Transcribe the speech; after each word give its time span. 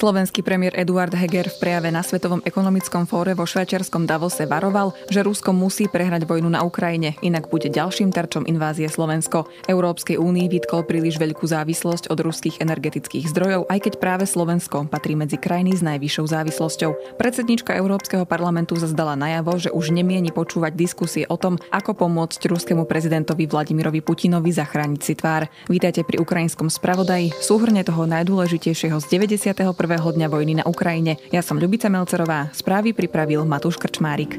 Slovenský 0.00 0.40
premiér 0.40 0.80
Eduard 0.80 1.12
Heger 1.12 1.52
v 1.52 1.60
prejave 1.60 1.92
na 1.92 2.00
Svetovom 2.00 2.40
ekonomickom 2.48 3.04
fóre 3.04 3.36
vo 3.36 3.44
švajčiarskom 3.44 4.08
Davose 4.08 4.48
varoval, 4.48 4.96
že 5.12 5.20
Rusko 5.20 5.52
musí 5.52 5.92
prehrať 5.92 6.24
vojnu 6.24 6.48
na 6.48 6.64
Ukrajine, 6.64 7.20
inak 7.20 7.52
bude 7.52 7.68
ďalším 7.68 8.08
terčom 8.08 8.48
invázie 8.48 8.88
Slovensko. 8.88 9.44
Európskej 9.68 10.16
únii 10.16 10.48
vytkol 10.56 10.88
príliš 10.88 11.20
veľkú 11.20 11.44
závislosť 11.44 12.08
od 12.08 12.16
ruských 12.16 12.64
energetických 12.64 13.28
zdrojov, 13.28 13.68
aj 13.68 13.76
keď 13.76 13.92
práve 14.00 14.24
Slovensko 14.24 14.88
patrí 14.88 15.20
medzi 15.20 15.36
krajiny 15.36 15.76
s 15.76 15.84
najvyššou 15.84 16.32
závislosťou. 16.32 17.20
Predsednička 17.20 17.76
Európskeho 17.76 18.24
parlamentu 18.24 18.80
zazdala 18.80 19.20
najavo, 19.20 19.60
že 19.60 19.68
už 19.68 19.92
nemieni 19.92 20.32
počúvať 20.32 20.80
diskusie 20.80 21.28
o 21.28 21.36
tom, 21.36 21.60
ako 21.76 21.92
pomôcť 21.92 22.40
ruskému 22.48 22.88
prezidentovi 22.88 23.44
Vladimirovi 23.44 24.00
Putinovi 24.00 24.48
zachrániť 24.48 25.00
si 25.04 25.12
tvár. 25.12 25.44
Vítajte 25.68 26.08
pri 26.08 26.16
ukrajinskom 26.16 26.72
spravodaji, 26.72 27.36
súhrne 27.36 27.84
toho 27.84 28.08
najdôležitejšieho 28.08 28.96
z 28.96 29.06
91 29.28 29.89
prvého 29.90 30.14
dňa 30.14 30.28
vojny 30.30 30.52
na 30.62 30.64
Ukrajine. 30.70 31.18
Ja 31.34 31.42
som 31.42 31.58
Ľubica 31.58 31.90
Melcerová, 31.90 32.46
správy 32.54 32.94
pripravil 32.94 33.42
Matúš 33.42 33.74
Krčmárik. 33.74 34.38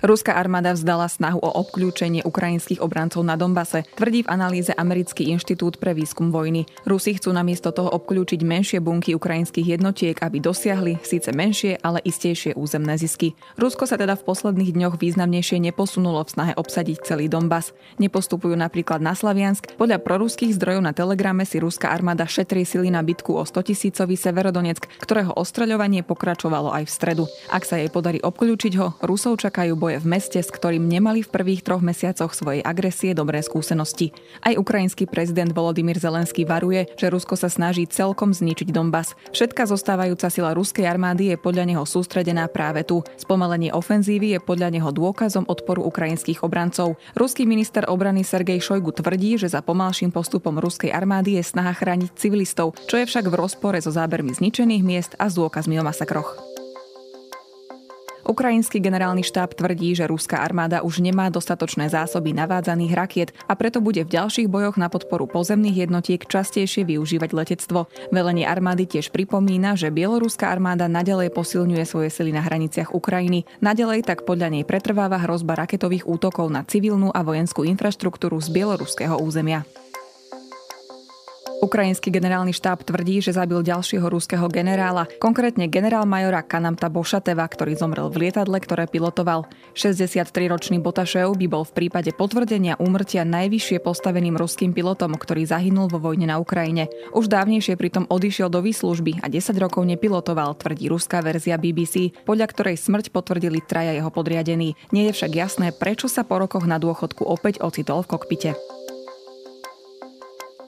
Ruská 0.00 0.32
armáda 0.32 0.72
vzdala 0.72 1.12
snahu 1.12 1.36
o 1.44 1.50
obklúčenie 1.60 2.24
ukrajinských 2.24 2.80
obrancov 2.80 3.20
na 3.20 3.36
Donbase, 3.36 3.84
tvrdí 4.00 4.24
v 4.24 4.32
analýze 4.32 4.72
Americký 4.72 5.28
inštitút 5.28 5.76
pre 5.76 5.92
výskum 5.92 6.32
vojny. 6.32 6.64
Rusi 6.88 7.20
chcú 7.20 7.36
namiesto 7.36 7.68
toho 7.68 7.92
obklúčiť 7.92 8.40
menšie 8.40 8.80
bunky 8.80 9.12
ukrajinských 9.12 9.76
jednotiek, 9.76 10.16
aby 10.16 10.40
dosiahli 10.40 11.04
síce 11.04 11.28
menšie, 11.36 11.76
ale 11.84 12.00
istejšie 12.00 12.56
územné 12.56 12.96
zisky. 12.96 13.36
Rusko 13.60 13.84
sa 13.84 14.00
teda 14.00 14.16
v 14.16 14.24
posledných 14.24 14.72
dňoch 14.72 14.96
významnejšie 14.96 15.60
neposunulo 15.68 16.24
v 16.24 16.32
snahe 16.32 16.52
obsadiť 16.56 17.04
celý 17.04 17.28
Donbas. 17.28 17.76
Nepostupujú 18.00 18.56
napríklad 18.56 19.04
na 19.04 19.12
Slaviansk. 19.12 19.76
Podľa 19.76 20.00
proruských 20.00 20.56
zdrojov 20.56 20.80
na 20.80 20.96
Telegrame 20.96 21.44
si 21.44 21.60
ruská 21.60 21.92
armáda 21.92 22.24
šetrí 22.24 22.64
sily 22.64 22.88
na 22.88 23.04
bitku 23.04 23.36
o 23.36 23.44
100 23.44 23.68
tisícový 23.68 24.16
Severodonetsk, 24.16 25.04
ktorého 25.04 25.36
ostreľovanie 25.36 26.08
pokračovalo 26.08 26.72
aj 26.72 26.88
v 26.88 26.94
stredu. 26.96 27.24
Ak 27.52 27.68
sa 27.68 27.76
jej 27.76 27.92
podarí 27.92 28.24
obklúčiť 28.24 28.72
ho, 28.80 28.96
Rusov 29.04 29.36
čakajú 29.44 29.76
boj 29.76 29.89
boje 29.90 30.06
v 30.06 30.10
meste, 30.14 30.38
s 30.38 30.54
ktorým 30.54 30.86
nemali 30.86 31.26
v 31.26 31.34
prvých 31.34 31.66
troch 31.66 31.82
mesiacoch 31.82 32.30
svojej 32.30 32.62
agresie 32.62 33.10
dobré 33.10 33.42
skúsenosti. 33.42 34.14
Aj 34.38 34.54
ukrajinský 34.54 35.10
prezident 35.10 35.50
Volodymyr 35.50 35.98
Zelenský 35.98 36.46
varuje, 36.46 36.86
že 36.94 37.10
Rusko 37.10 37.34
sa 37.34 37.50
snaží 37.50 37.90
celkom 37.90 38.30
zničiť 38.30 38.70
Donbass. 38.70 39.18
Všetká 39.34 39.66
zostávajúca 39.66 40.30
sila 40.30 40.54
ruskej 40.54 40.86
armády 40.86 41.34
je 41.34 41.36
podľa 41.42 41.66
neho 41.66 41.82
sústredená 41.82 42.46
práve 42.46 42.86
tu. 42.86 43.02
Spomalenie 43.18 43.74
ofenzívy 43.74 44.38
je 44.38 44.40
podľa 44.40 44.70
neho 44.70 44.94
dôkazom 44.94 45.50
odporu 45.50 45.82
ukrajinských 45.82 46.46
obrancov. 46.46 46.94
Ruský 47.18 47.50
minister 47.50 47.82
obrany 47.90 48.22
Sergej 48.22 48.62
Šojgu 48.62 48.94
tvrdí, 48.94 49.42
že 49.42 49.50
za 49.50 49.58
pomalším 49.58 50.14
postupom 50.14 50.54
ruskej 50.62 50.94
armády 50.94 51.42
je 51.42 51.50
snaha 51.50 51.74
chrániť 51.74 52.14
civilistov, 52.14 52.78
čo 52.86 52.94
je 52.94 53.10
však 53.10 53.26
v 53.26 53.34
rozpore 53.34 53.82
so 53.82 53.90
zábermi 53.90 54.30
zničených 54.38 54.86
miest 54.86 55.12
a 55.18 55.26
s 55.26 55.34
dôkazmi 55.34 55.82
o 55.82 55.82
masakroch. 55.82 56.49
Ukrajinský 58.30 58.78
generálny 58.78 59.26
štáb 59.26 59.58
tvrdí, 59.58 59.98
že 59.98 60.06
ruská 60.06 60.46
armáda 60.46 60.86
už 60.86 61.02
nemá 61.02 61.26
dostatočné 61.34 61.90
zásoby 61.90 62.30
navádzaných 62.30 62.94
rakiet 62.94 63.28
a 63.50 63.58
preto 63.58 63.82
bude 63.82 64.06
v 64.06 64.14
ďalších 64.14 64.46
bojoch 64.46 64.78
na 64.78 64.86
podporu 64.86 65.26
pozemných 65.26 65.90
jednotiek 65.90 66.22
častejšie 66.22 66.86
využívať 66.86 67.34
letectvo. 67.34 67.90
Velenie 68.14 68.46
armády 68.46 68.86
tiež 68.86 69.10
pripomína, 69.10 69.74
že 69.74 69.90
bieloruská 69.90 70.46
armáda 70.46 70.86
nadalej 70.86 71.34
posilňuje 71.34 71.82
svoje 71.82 72.14
sily 72.14 72.30
na 72.30 72.46
hraniciach 72.46 72.94
Ukrajiny. 72.94 73.50
Nadalej 73.58 74.06
tak 74.06 74.22
podľa 74.22 74.54
nej 74.54 74.62
pretrváva 74.62 75.18
hrozba 75.18 75.58
raketových 75.58 76.06
útokov 76.06 76.54
na 76.54 76.62
civilnú 76.62 77.10
a 77.10 77.26
vojenskú 77.26 77.66
infraštruktúru 77.66 78.38
z 78.38 78.54
bieloruského 78.54 79.18
územia. 79.18 79.66
Ukrajinský 81.60 82.08
generálny 82.08 82.56
štáb 82.56 82.88
tvrdí, 82.88 83.20
že 83.20 83.36
zabil 83.36 83.60
ďalšieho 83.60 84.08
ruského 84.08 84.48
generála, 84.48 85.04
konkrétne 85.20 85.68
generál 85.68 86.08
majora 86.08 86.40
Kanamta 86.40 86.88
Bošateva, 86.88 87.44
ktorý 87.44 87.76
zomrel 87.76 88.08
v 88.08 88.26
lietadle, 88.26 88.56
ktoré 88.56 88.88
pilotoval. 88.88 89.44
63-ročný 89.76 90.80
Botašev 90.80 91.36
by 91.36 91.46
bol 91.52 91.68
v 91.68 91.76
prípade 91.76 92.16
potvrdenia 92.16 92.80
úmrtia 92.80 93.28
najvyššie 93.28 93.84
postaveným 93.84 94.40
ruským 94.40 94.72
pilotom, 94.72 95.12
ktorý 95.12 95.44
zahynul 95.44 95.92
vo 95.92 96.00
vojne 96.00 96.32
na 96.32 96.40
Ukrajine. 96.40 96.88
Už 97.12 97.28
dávnejšie 97.28 97.76
pritom 97.76 98.08
odišiel 98.08 98.48
do 98.48 98.64
výslužby 98.64 99.20
a 99.20 99.28
10 99.28 99.52
rokov 99.60 99.84
nepilotoval, 99.84 100.56
tvrdí 100.56 100.88
ruská 100.88 101.20
verzia 101.20 101.60
BBC, 101.60 102.16
podľa 102.24 102.48
ktorej 102.56 102.80
smrť 102.80 103.12
potvrdili 103.12 103.60
traja 103.60 103.92
jeho 103.92 104.08
podriadení. 104.08 104.80
Nie 104.96 105.12
je 105.12 105.16
však 105.20 105.32
jasné, 105.36 105.76
prečo 105.76 106.08
sa 106.08 106.24
po 106.24 106.40
rokoch 106.40 106.64
na 106.64 106.80
dôchodku 106.80 107.20
opäť 107.20 107.60
ocitol 107.60 108.00
v 108.00 108.16
kokpite. 108.16 108.79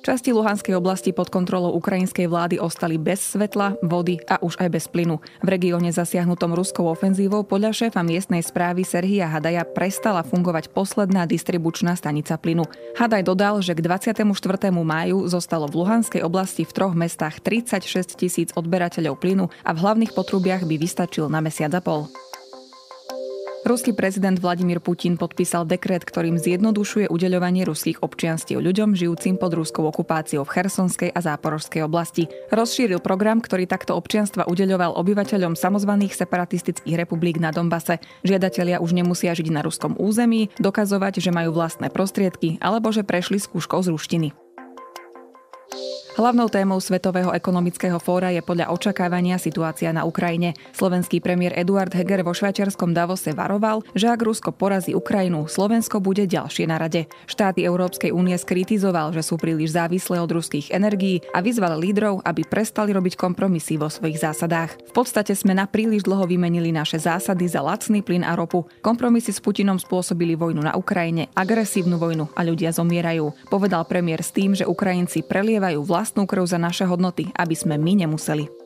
Časti 0.03 0.35
Luhanskej 0.35 0.75
oblasti 0.75 1.15
pod 1.15 1.31
kontrolou 1.31 1.79
ukrajinskej 1.79 2.27
vlády 2.27 2.59
ostali 2.59 2.99
bez 2.99 3.23
svetla, 3.23 3.79
vody 3.87 4.19
a 4.27 4.43
už 4.43 4.59
aj 4.59 4.69
bez 4.75 4.91
plynu. 4.91 5.23
V 5.23 5.47
regióne 5.47 5.95
zasiahnutom 5.95 6.59
ruskou 6.59 6.91
ofenzívou 6.91 7.47
podľa 7.47 7.71
šéfa 7.71 8.03
miestnej 8.03 8.43
správy 8.43 8.83
Serhia 8.83 9.31
Hadaja 9.31 9.63
prestala 9.63 10.27
fungovať 10.27 10.75
posledná 10.75 11.23
distribučná 11.23 11.95
stanica 11.95 12.35
plynu. 12.35 12.67
Hadaj 12.99 13.23
dodal, 13.23 13.63
že 13.63 13.79
k 13.79 13.87
24. 13.87 14.27
máju 14.75 15.31
zostalo 15.31 15.71
v 15.71 15.87
Luhanskej 15.87 16.27
oblasti 16.27 16.67
v 16.67 16.75
troch 16.75 16.99
mestách 16.99 17.39
36 17.39 18.19
tisíc 18.19 18.51
odberateľov 18.59 19.23
plynu 19.23 19.55
a 19.63 19.71
v 19.71 19.79
hlavných 19.87 20.19
potrubiach 20.19 20.67
by 20.67 20.83
vystačil 20.83 21.31
na 21.31 21.39
mesiac 21.39 21.71
a 21.79 21.81
pol. 21.81 22.11
Ruský 23.63 23.95
prezident 23.95 24.35
Vladimír 24.35 24.83
Putin 24.83 25.15
podpísal 25.15 25.63
dekret, 25.63 26.03
ktorým 26.03 26.35
zjednodušuje 26.35 27.07
udeľovanie 27.07 27.63
ruských 27.63 28.03
občianstiev 28.03 28.59
ľuďom 28.59 28.99
žijúcim 28.99 29.39
pod 29.39 29.55
ruskou 29.55 29.87
okupáciou 29.87 30.43
v 30.43 30.51
Chersonskej 30.51 31.15
a 31.15 31.23
Záporovskej 31.23 31.87
oblasti. 31.87 32.27
Rozšíril 32.51 32.99
program, 32.99 33.39
ktorý 33.39 33.71
takto 33.71 33.95
občianstva 33.95 34.51
udeľoval 34.51 34.99
obyvateľom 34.99 35.55
samozvaných 35.55 36.11
separatistických 36.11 37.07
republik 37.07 37.39
na 37.39 37.55
Donbase. 37.55 38.03
Žiadatelia 38.27 38.83
už 38.83 38.99
nemusia 38.99 39.31
žiť 39.31 39.55
na 39.55 39.63
ruskom 39.63 39.95
území, 39.95 40.51
dokazovať, 40.59 41.23
že 41.23 41.31
majú 41.31 41.55
vlastné 41.55 41.87
prostriedky 41.95 42.59
alebo 42.59 42.91
že 42.91 43.07
prešli 43.07 43.39
skúškou 43.39 43.79
z 43.87 43.95
ruštiny. 43.95 44.42
Hlavnou 46.23 46.47
témou 46.47 46.79
Svetového 46.79 47.35
ekonomického 47.35 47.99
fóra 47.99 48.31
je 48.31 48.39
podľa 48.39 48.71
očakávania 48.71 49.43
situácia 49.43 49.91
na 49.91 50.07
Ukrajine. 50.07 50.55
Slovenský 50.71 51.19
premiér 51.19 51.51
Eduard 51.59 51.91
Heger 51.91 52.23
vo 52.23 52.31
švajčiarskom 52.31 52.95
Davose 52.95 53.35
varoval, 53.35 53.83
že 53.99 54.07
ak 54.07 54.23
Rusko 54.23 54.55
porazí 54.55 54.95
Ukrajinu, 54.95 55.51
Slovensko 55.51 55.99
bude 55.99 56.31
ďalšie 56.31 56.71
na 56.71 56.79
rade. 56.79 57.11
Štáty 57.27 57.67
Európskej 57.67 58.15
únie 58.15 58.39
skritizoval, 58.39 59.11
že 59.11 59.27
sú 59.27 59.35
príliš 59.35 59.75
závislé 59.75 60.23
od 60.23 60.31
ruských 60.31 60.71
energií 60.71 61.27
a 61.35 61.43
vyzval 61.43 61.75
lídrov, 61.75 62.23
aby 62.23 62.47
prestali 62.47 62.95
robiť 62.95 63.19
kompromisy 63.19 63.75
vo 63.75 63.91
svojich 63.91 64.23
zásadách. 64.23 64.79
V 64.79 64.93
podstate 64.95 65.35
sme 65.35 65.59
na 65.59 65.67
príliš 65.67 66.07
dlho 66.07 66.31
vymenili 66.31 66.71
naše 66.71 67.03
zásady 67.03 67.51
za 67.51 67.67
lacný 67.67 67.99
plyn 67.99 68.23
a 68.23 68.39
ropu. 68.39 68.63
Kompromisy 68.79 69.35
s 69.35 69.43
Putinom 69.43 69.83
spôsobili 69.83 70.39
vojnu 70.39 70.63
na 70.63 70.79
Ukrajine, 70.79 71.35
agresívnu 71.35 71.99
vojnu 71.99 72.31
a 72.39 72.47
ľudia 72.47 72.71
zomierajú. 72.71 73.51
Povedal 73.51 73.83
premiér 73.91 74.23
s 74.23 74.31
tým, 74.31 74.55
že 74.55 74.71
Ukrajinci 74.71 75.27
prelievajú 75.27 75.83
vlast 75.83 76.12
vlastnú 76.13 76.29
krv 76.29 76.45
za 76.45 76.61
naše 76.61 76.85
hodnoty, 76.85 77.33
aby 77.33 77.57
sme 77.57 77.81
my 77.81 78.05
nemuseli. 78.05 78.62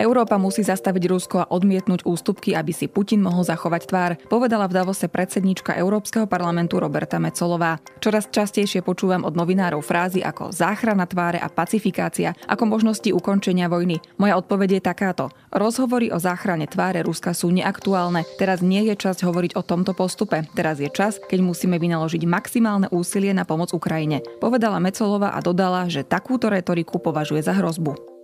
Európa 0.00 0.40
musí 0.40 0.64
zastaviť 0.64 1.04
Rusko 1.12 1.36
a 1.44 1.50
odmietnúť 1.52 2.08
ústupky, 2.08 2.56
aby 2.56 2.72
si 2.72 2.88
Putin 2.88 3.20
mohol 3.20 3.44
zachovať 3.44 3.82
tvár, 3.84 4.12
povedala 4.32 4.64
v 4.64 4.80
Davose 4.80 5.12
predsednička 5.12 5.76
Európskeho 5.76 6.24
parlamentu 6.24 6.80
Roberta 6.80 7.20
Mecolová. 7.20 7.76
Čoraz 8.00 8.32
častejšie 8.32 8.80
počúvam 8.80 9.28
od 9.28 9.36
novinárov 9.36 9.84
frázy 9.84 10.24
ako 10.24 10.56
záchrana 10.56 11.04
tváre 11.04 11.36
a 11.36 11.52
pacifikácia 11.52 12.32
ako 12.48 12.64
možnosti 12.64 13.12
ukončenia 13.12 13.68
vojny. 13.68 14.00
Moja 14.16 14.40
odpoveď 14.40 14.80
je 14.80 14.88
takáto. 14.88 15.24
Rozhovory 15.52 16.08
o 16.08 16.16
záchrane 16.16 16.64
tváre 16.64 17.04
Ruska 17.04 17.36
sú 17.36 17.52
neaktuálne. 17.52 18.24
Teraz 18.40 18.64
nie 18.64 18.88
je 18.88 18.96
čas 18.96 19.20
hovoriť 19.20 19.52
o 19.52 19.60
tomto 19.60 19.92
postupe. 19.92 20.48
Teraz 20.56 20.80
je 20.80 20.88
čas, 20.88 21.20
keď 21.20 21.44
musíme 21.44 21.76
vynaložiť 21.76 22.24
maximálne 22.24 22.88
úsilie 22.88 23.36
na 23.36 23.44
pomoc 23.44 23.76
Ukrajine. 23.76 24.24
Povedala 24.40 24.80
Mecolová 24.80 25.36
a 25.36 25.44
dodala, 25.44 25.92
že 25.92 26.08
takúto 26.08 26.48
retoriku 26.48 26.96
považuje 26.96 27.44
za 27.44 27.52
hrozbu. 27.52 28.19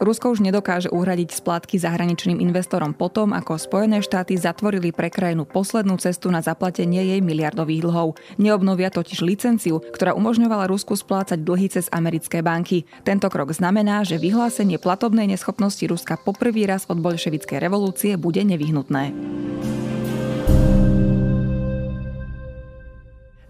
Rusko 0.00 0.32
už 0.32 0.40
nedokáže 0.40 0.88
uhradiť 0.88 1.36
splátky 1.36 1.76
zahraničným 1.76 2.40
investorom 2.40 2.96
potom, 2.96 3.36
ako 3.36 3.60
Spojené 3.60 4.00
štáty 4.00 4.32
zatvorili 4.32 4.96
pre 4.96 5.12
krajinu 5.12 5.44
poslednú 5.44 6.00
cestu 6.00 6.32
na 6.32 6.40
zaplatenie 6.40 7.04
jej 7.04 7.20
miliardových 7.20 7.84
dlhov. 7.84 8.16
Neobnovia 8.40 8.88
totiž 8.88 9.20
licenciu, 9.20 9.84
ktorá 9.92 10.16
umožňovala 10.16 10.72
Rusku 10.72 10.96
splácať 10.96 11.44
dlhy 11.44 11.68
cez 11.68 11.92
americké 11.92 12.40
banky. 12.40 12.88
Tento 13.04 13.28
krok 13.28 13.52
znamená, 13.52 14.00
že 14.00 14.16
vyhlásenie 14.16 14.80
platobnej 14.80 15.28
neschopnosti 15.28 15.84
Ruska 15.84 16.16
poprvý 16.16 16.64
raz 16.64 16.88
od 16.88 16.96
bolševickej 16.96 17.60
revolúcie 17.60 18.16
bude 18.16 18.40
nevyhnutné. 18.40 19.12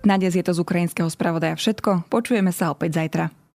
Na 0.03 0.19
dnes 0.19 0.35
je 0.35 0.43
to 0.43 0.51
z 0.51 0.59
ukrajinského 0.67 1.07
spravodaja 1.07 1.55
všetko. 1.55 2.11
Počujeme 2.11 2.51
sa 2.51 2.75
opäť 2.75 2.99
zajtra. 2.99 3.40